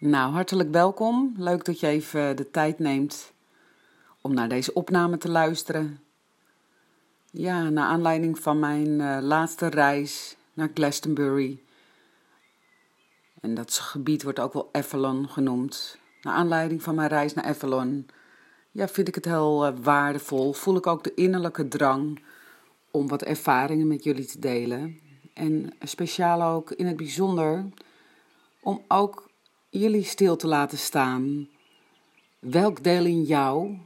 [0.00, 1.34] Nou, hartelijk welkom.
[1.36, 3.32] Leuk dat je even de tijd neemt
[4.20, 6.00] om naar deze opname te luisteren.
[7.30, 11.62] Ja, naar aanleiding van mijn uh, laatste reis naar Glastonbury.
[13.40, 15.98] En dat gebied wordt ook wel Avalon genoemd.
[16.22, 18.06] Naar aanleiding van mijn reis naar Avalon,
[18.70, 20.52] ja, vind ik het heel uh, waardevol.
[20.52, 22.22] Voel ik ook de innerlijke drang
[22.90, 25.00] om wat ervaringen met jullie te delen.
[25.34, 27.64] En speciaal ook in het bijzonder
[28.60, 29.29] om ook
[29.70, 31.48] jullie stil te laten staan.
[32.38, 33.76] Welk deel in jou,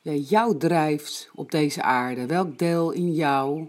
[0.00, 2.26] ja, jou drijft op deze aarde?
[2.26, 3.68] Welk deel in jou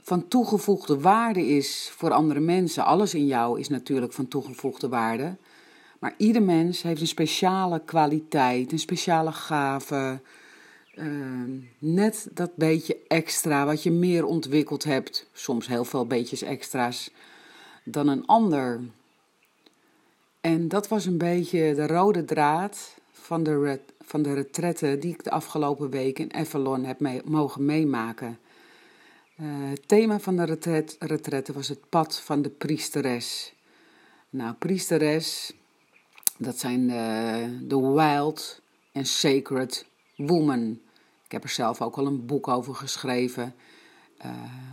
[0.00, 2.84] van toegevoegde waarde is voor andere mensen?
[2.84, 5.36] Alles in jou is natuurlijk van toegevoegde waarde.
[5.98, 10.20] Maar ieder mens heeft een speciale kwaliteit, een speciale gave.
[10.94, 17.10] Uh, net dat beetje extra wat je meer ontwikkeld hebt, soms heel veel beetjes extra's,
[17.84, 18.80] dan een ander.
[20.44, 25.24] En dat was een beetje de rode draad van de, van de retretten die ik
[25.24, 28.38] de afgelopen week in Avalon heb mogen meemaken.
[29.40, 33.54] Uh, het thema van de retret, retretten was het pad van de priesteres.
[34.30, 35.52] Nou, priesteres,
[36.38, 38.60] dat zijn de, de wild
[38.92, 39.86] en sacred
[40.16, 40.80] woman.
[41.24, 43.54] Ik heb er zelf ook al een boek over geschreven,
[44.24, 44.30] uh,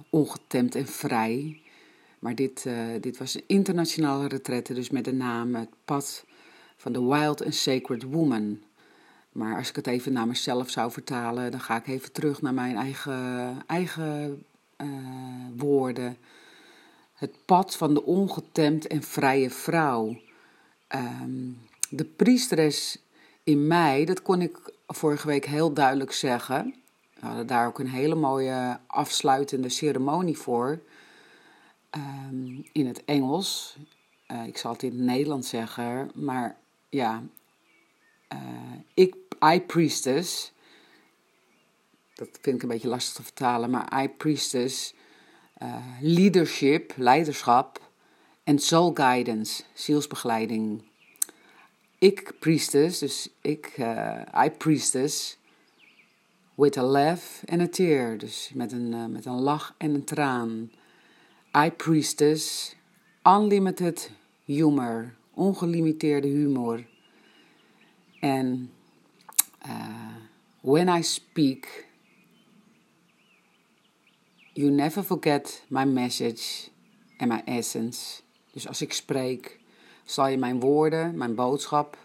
[0.09, 1.61] Ongetemd en Vrij.
[2.21, 6.25] Maar dit, uh, dit was een internationale retraite, dus met de naam Het Pad
[6.77, 8.59] van de Wild and Sacred Woman.
[9.31, 12.53] Maar als ik het even naar mezelf zou vertalen, dan ga ik even terug naar
[12.53, 14.43] mijn eigen, eigen
[14.77, 14.87] uh,
[15.57, 16.17] woorden.
[17.13, 20.17] Het pad van de ongetemd en vrije vrouw.
[20.95, 21.57] Um,
[21.89, 22.97] de priesteres
[23.43, 26.75] in mij, dat kon ik vorige week heel duidelijk zeggen.
[27.19, 30.79] We hadden daar ook een hele mooie afsluitende ceremonie voor.
[31.97, 33.77] Um, in het Engels.
[34.31, 36.57] Uh, ik zal het in het Nederlands zeggen, maar
[36.89, 37.23] ja,
[38.33, 38.39] uh,
[38.93, 39.15] ik,
[39.53, 40.51] I priestess,
[42.13, 44.93] dat vind ik een beetje lastig te vertalen, maar I priestess,
[45.63, 47.91] uh, leadership, leiderschap
[48.43, 50.83] en soul guidance, zielsbegeleiding.
[51.97, 53.77] Ik priestess, dus ik,
[54.45, 55.37] I priestess,
[56.55, 60.71] with a laugh and a tear, dus met een, met een lach en een traan.
[61.53, 62.75] I Priestess,
[63.25, 64.11] Unlimited
[64.45, 66.85] Humor, ongelimiteerde humor.
[68.21, 68.71] En
[69.65, 70.15] uh,
[70.61, 71.87] when I speak,
[74.53, 76.69] you never forget my message
[77.17, 78.21] and my essence.
[78.51, 79.59] Dus als ik spreek,
[80.03, 81.97] zal je mijn woorden, mijn boodschap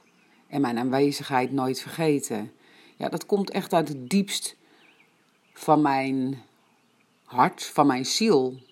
[0.48, 2.52] en mijn aanwezigheid nooit vergeten.
[2.96, 4.56] Ja, dat komt echt uit het diepst
[5.52, 6.42] van mijn
[7.24, 8.64] hart, van mijn ziel.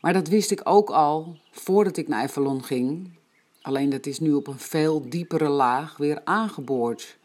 [0.00, 3.18] Maar dat wist ik ook al voordat ik naar Avalon ging.
[3.62, 7.18] Alleen dat is nu op een veel diepere laag weer aangeboord.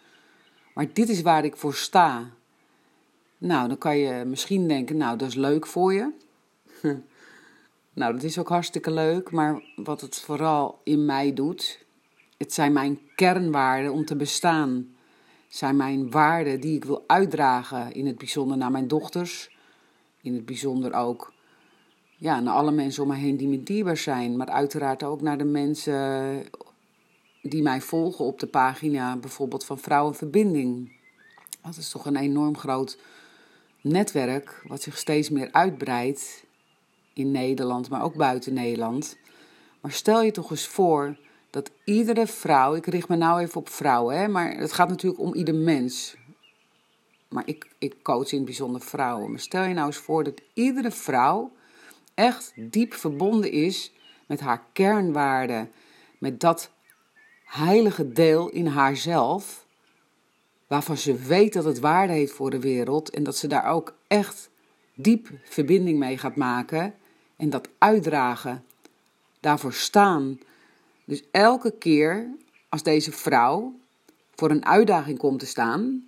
[0.74, 2.30] Maar dit is waar ik voor sta.
[3.38, 6.12] Nou, dan kan je misschien denken, nou, dat is leuk voor je.
[7.94, 11.86] nou, dat is ook hartstikke leuk, maar wat het vooral in mij doet,
[12.38, 14.96] het zijn mijn kernwaarden om te bestaan.
[15.48, 19.58] Het zijn mijn waarden die ik wil uitdragen, in het bijzonder naar mijn dochters,
[20.22, 21.34] in het bijzonder ook
[22.18, 24.38] ja, naar alle mensen om me heen die me dierbaar zijn.
[24.38, 26.44] Maar uiteraard ook naar de mensen
[27.42, 30.92] die mij volgen op de pagina, bijvoorbeeld van Vrouwenverbinding.
[31.62, 32.98] Dat is toch een enorm groot
[33.82, 36.44] netwerk wat zich steeds meer uitbreidt
[37.14, 39.18] in Nederland, maar ook buiten Nederland.
[39.82, 41.18] Maar stel je toch eens voor
[41.50, 45.22] dat iedere vrouw, ik richt me nou even op vrouwen, hè, maar het gaat natuurlijk
[45.22, 46.16] om ieder mens.
[47.28, 49.32] Maar ik, ik coach in het bijzonder vrouwen.
[49.32, 51.52] Maar stel je nou eens voor dat iedere vrouw
[52.16, 53.94] echt diep verbonden is
[54.28, 55.72] met haar kernwaarden,
[56.18, 56.72] met dat
[57.44, 59.66] heilige deel in haarzelf,
[60.68, 63.96] waarvan ze weet dat het waarde heeft voor de wereld en dat ze daar ook
[64.08, 64.50] echt
[64.94, 66.94] diep verbinding mee gaat maken
[67.36, 68.64] en dat uitdragen,
[69.40, 70.40] daarvoor staan.
[71.06, 72.30] Dus elke keer
[72.70, 73.74] als deze vrouw
[74.36, 76.06] voor een uitdaging komt te staan,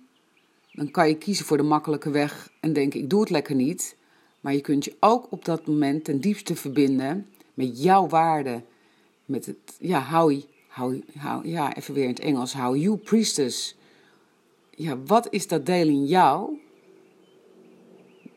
[0.72, 3.96] dan kan je kiezen voor de makkelijke weg en denken: ik doe het lekker niet.
[4.48, 8.62] Maar je kunt je ook op dat moment ten diepste verbinden met jouw waarde.
[9.24, 12.54] Met het, ja, how, how, how, ja, even weer in het Engels.
[12.54, 13.76] How you priestess.
[14.70, 16.58] Ja, wat is dat deel in jou?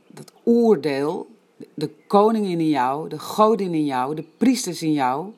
[0.08, 1.28] Dat oordeel,
[1.74, 5.32] de koningin in jou, de godin in jou, de priesters in jou.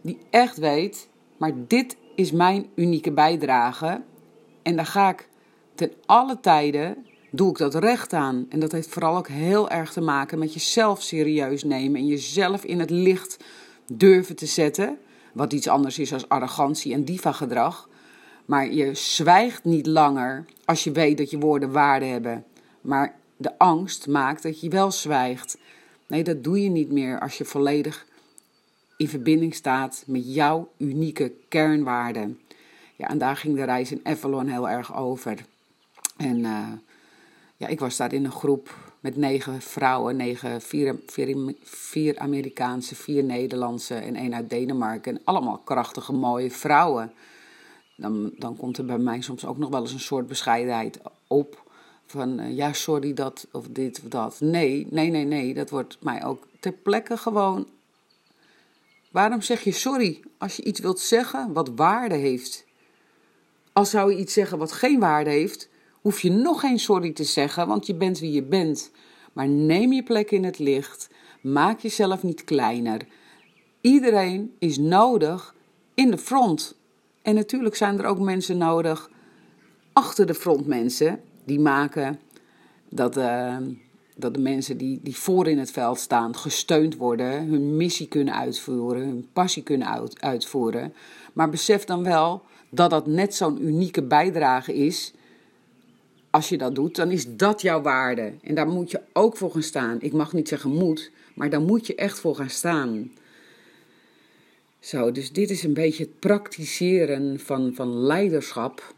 [0.00, 4.02] Die echt weet, maar dit is mijn unieke bijdrage.
[4.62, 5.28] En daar ga ik
[5.74, 8.46] ten alle tijden doe ik dat recht aan.
[8.48, 12.64] En dat heeft vooral ook heel erg te maken met jezelf serieus nemen en jezelf
[12.64, 13.36] in het licht
[13.92, 14.98] durven te zetten.
[15.32, 17.88] Wat iets anders is als arrogantie en diva-gedrag.
[18.44, 22.44] Maar je zwijgt niet langer als je weet dat je woorden waarde hebben.
[22.80, 25.58] Maar de angst maakt dat je wel zwijgt.
[26.06, 28.06] Nee, dat doe je niet meer als je volledig
[28.96, 32.40] in verbinding staat met jouw unieke kernwaarden.
[32.96, 35.38] Ja, en daar ging de reis in Avalon heel erg over.
[36.16, 36.68] En uh,
[37.58, 42.94] ja, ik was daar in een groep met negen vrouwen, negen, vier, vier, vier Amerikaanse,
[42.94, 45.12] vier Nederlandse en één uit Denemarken.
[45.12, 47.12] En allemaal krachtige, mooie vrouwen.
[47.96, 51.66] Dan, dan komt er bij mij soms ook nog wel eens een soort bescheidenheid op.
[52.06, 54.40] Van uh, ja, sorry dat of dit of dat.
[54.40, 55.54] Nee, nee, nee, nee.
[55.54, 57.66] Dat wordt mij ook ter plekke gewoon.
[59.10, 62.64] Waarom zeg je sorry als je iets wilt zeggen wat waarde heeft?
[63.72, 65.68] Als zou je iets zeggen wat geen waarde heeft,
[66.08, 68.90] hoef je nog geen sorry te zeggen, want je bent wie je bent.
[69.32, 71.08] Maar neem je plek in het licht.
[71.40, 73.00] Maak jezelf niet kleiner.
[73.80, 75.54] Iedereen is nodig
[75.94, 76.76] in de front.
[77.22, 79.10] En natuurlijk zijn er ook mensen nodig
[79.92, 82.20] achter de frontmensen die maken
[82.88, 83.56] dat, uh,
[84.16, 88.34] dat de mensen die, die voor in het veld staan gesteund worden, hun missie kunnen
[88.34, 90.94] uitvoeren, hun passie kunnen uitvoeren.
[91.32, 95.12] Maar besef dan wel dat dat net zo'n unieke bijdrage is.
[96.30, 98.32] Als je dat doet, dan is dat jouw waarde.
[98.42, 99.96] En daar moet je ook voor gaan staan.
[100.00, 103.10] Ik mag niet zeggen moet, maar daar moet je echt voor gaan staan.
[104.80, 108.94] Zo, dus dit is een beetje het praktiseren van, van leiderschap.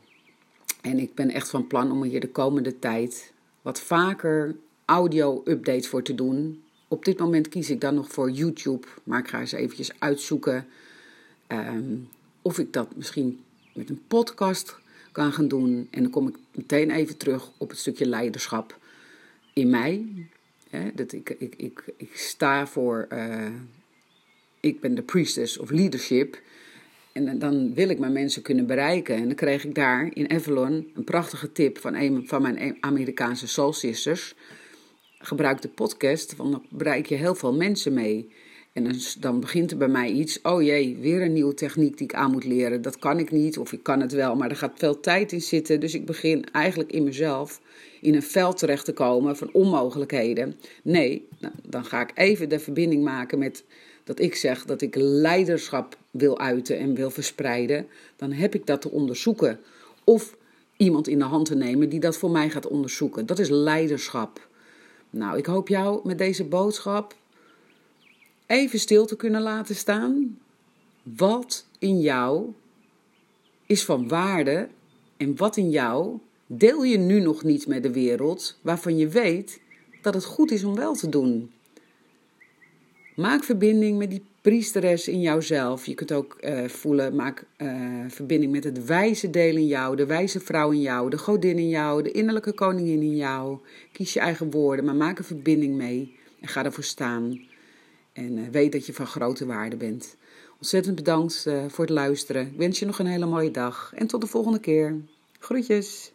[0.80, 6.02] En ik ben echt van plan om hier de komende tijd wat vaker audio-updates voor
[6.02, 6.62] te doen.
[6.88, 10.66] Op dit moment kies ik dan nog voor YouTube, maar ik ga eens eventjes uitzoeken
[11.46, 11.96] ehm,
[12.42, 13.40] of ik dat misschien
[13.72, 14.79] met een podcast
[15.12, 15.88] kan gaan doen.
[15.90, 18.78] En dan kom ik meteen even terug op het stukje leiderschap
[19.52, 20.06] in mij.
[20.94, 23.46] dat ik, ik, ik, ik sta voor, uh,
[24.60, 26.40] ik ben de priestess of leadership.
[27.12, 29.14] En dan wil ik mijn mensen kunnen bereiken.
[29.14, 33.48] En dan kreeg ik daar in Avalon een prachtige tip van een van mijn Amerikaanse
[33.48, 34.34] soul sisters.
[35.18, 38.30] Gebruik de podcast, want dan bereik je heel veel mensen mee.
[38.86, 40.40] En dan, begint er bij mij iets.
[40.42, 42.82] Oh jee, weer een nieuwe techniek die ik aan moet leren.
[42.82, 45.42] Dat kan ik niet, of ik kan het wel, maar er gaat veel tijd in
[45.42, 45.80] zitten.
[45.80, 47.60] Dus ik begin eigenlijk in mezelf
[48.00, 50.56] in een veld terecht te komen van onmogelijkheden.
[50.82, 53.64] Nee, nou, dan ga ik even de verbinding maken met
[54.04, 57.86] dat ik zeg dat ik leiderschap wil uiten en wil verspreiden.
[58.16, 59.60] Dan heb ik dat te onderzoeken.
[60.04, 60.36] Of
[60.76, 63.26] iemand in de hand te nemen die dat voor mij gaat onderzoeken.
[63.26, 64.48] Dat is leiderschap.
[65.10, 67.14] Nou, ik hoop jou met deze boodschap
[68.50, 70.38] even stil te kunnen laten staan.
[71.02, 72.52] Wat in jou
[73.66, 74.68] is van waarde
[75.16, 79.60] en wat in jou deel je nu nog niet met de wereld waarvan je weet
[80.02, 81.50] dat het goed is om wel te doen.
[83.16, 85.86] Maak verbinding met die priesteres in jouzelf.
[85.86, 90.06] Je kunt ook uh, voelen, maak uh, verbinding met het wijze deel in jou, de
[90.06, 93.58] wijze vrouw in jou, de godin in jou, de innerlijke koningin in jou.
[93.92, 97.48] Kies je eigen woorden, maar maak een verbinding mee en ga ervoor staan.
[98.12, 100.16] En uh, weet dat je van grote waarde bent.
[100.58, 102.46] Ontzettend bedankt voor het luisteren.
[102.46, 104.96] Ik wens je nog een hele mooie dag en tot de volgende keer.
[105.38, 106.12] Groetjes!